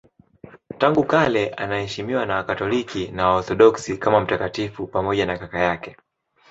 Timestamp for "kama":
3.97-4.19